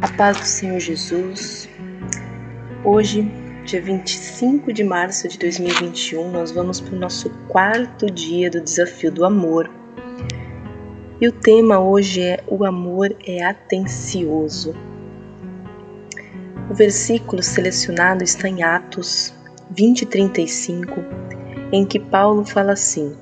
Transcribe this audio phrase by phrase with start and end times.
[0.00, 1.68] A paz do Senhor Jesus.
[2.84, 3.22] Hoje,
[3.64, 9.12] dia 25 de março de 2021, nós vamos para o nosso quarto dia do desafio
[9.12, 9.70] do amor.
[11.20, 14.74] E o tema hoje é O amor é atencioso.
[16.68, 19.32] O versículo selecionado está em Atos
[19.70, 20.92] 20, 35,
[21.72, 23.16] em que Paulo fala assim: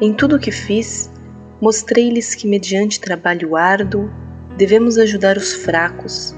[0.00, 1.08] Em tudo o que fiz,
[1.60, 4.10] mostrei-lhes que, mediante trabalho árduo,
[4.58, 6.34] devemos ajudar os fracos,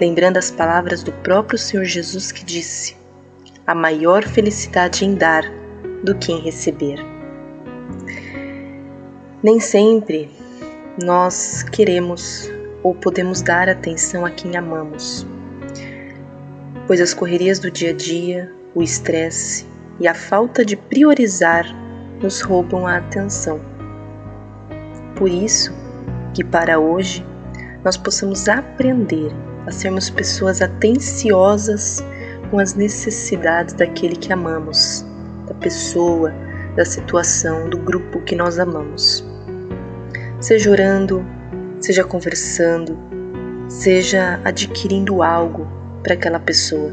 [0.00, 2.96] lembrando as palavras do próprio Senhor Jesus que disse:
[3.66, 5.42] a maior felicidade em dar
[6.04, 7.04] do que em receber.
[9.42, 10.30] Nem sempre
[11.02, 12.48] nós queremos
[12.84, 15.26] ou podemos dar atenção a quem amamos,
[16.86, 19.66] pois as correrias do dia a dia, o estresse
[19.98, 21.66] e a falta de priorizar
[22.22, 23.60] nos roubam a atenção.
[25.16, 25.72] Por isso
[26.32, 27.33] que para hoje
[27.84, 29.30] nós possamos aprender
[29.66, 32.02] a sermos pessoas atenciosas
[32.50, 35.04] com as necessidades daquele que amamos,
[35.46, 36.32] da pessoa,
[36.76, 39.24] da situação, do grupo que nós amamos.
[40.40, 41.24] Seja orando,
[41.78, 42.98] seja conversando,
[43.68, 45.68] seja adquirindo algo
[46.02, 46.90] para aquela pessoa.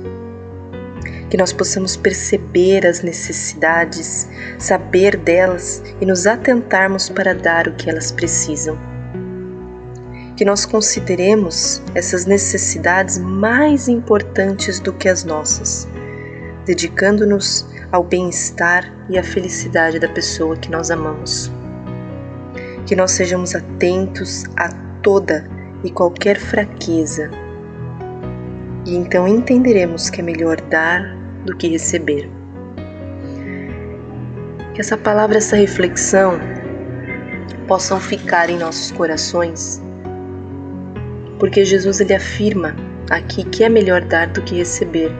[1.29, 7.89] Que nós possamos perceber as necessidades, saber delas e nos atentarmos para dar o que
[7.89, 8.90] elas precisam
[10.41, 15.87] que nós consideremos essas necessidades mais importantes do que as nossas,
[16.65, 21.51] dedicando-nos ao bem-estar e à felicidade da pessoa que nós amamos.
[22.87, 24.69] Que nós sejamos atentos a
[25.03, 25.47] toda
[25.83, 27.29] e qualquer fraqueza,
[28.83, 31.03] e então entenderemos que é melhor dar
[31.45, 32.27] do que receber.
[34.73, 36.39] Que essa palavra, essa reflexão
[37.67, 39.79] possam ficar em nossos corações
[41.41, 42.75] porque Jesus ele afirma
[43.09, 45.11] aqui que é melhor dar do que receber.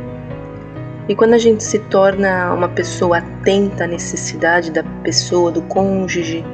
[1.10, 6.46] E quando a gente se torna uma pessoa atenta à necessidade da pessoa, do cônjuge,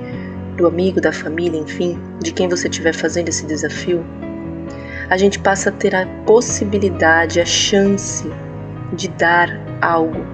[0.56, 4.06] do amigo, da família, enfim, de quem você estiver fazendo esse desafio,
[5.10, 8.26] a gente passa a ter a possibilidade, a chance
[8.94, 9.50] de dar
[9.82, 10.26] algo.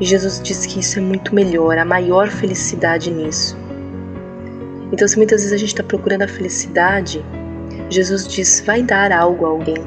[0.00, 3.54] E Jesus diz que isso é muito melhor, a maior felicidade nisso.
[4.90, 7.22] Então, se muitas vezes a gente está procurando a felicidade
[7.90, 9.84] Jesus diz: vai dar algo a alguém,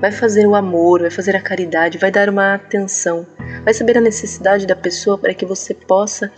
[0.00, 3.26] vai fazer o amor, vai fazer a caridade, vai dar uma atenção,
[3.64, 6.30] vai saber a necessidade da pessoa para que você possa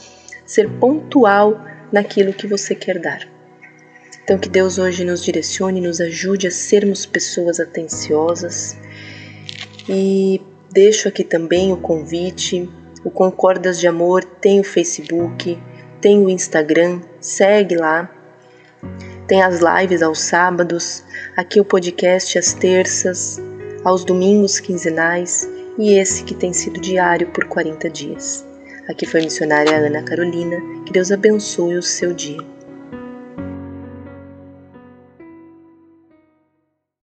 [0.47, 1.60] ser pontual
[1.92, 3.28] naquilo que você quer dar.
[4.22, 8.78] Então, que Deus hoje nos direcione, nos ajude a sermos pessoas atenciosas.
[9.88, 10.41] E
[10.72, 12.70] deixo aqui também o convite:
[13.04, 15.60] o Concordas de Amor tem o Facebook,
[16.00, 18.19] tem o Instagram, segue lá
[19.30, 21.04] tem as lives aos sábados,
[21.36, 23.41] aqui o podcast às terças,
[23.84, 25.48] aos domingos quinzenais
[25.78, 28.44] e esse que tem sido diário por 40 dias.
[28.88, 30.56] Aqui foi a missionária Ana Carolina.
[30.84, 32.41] Que Deus abençoe o seu dia.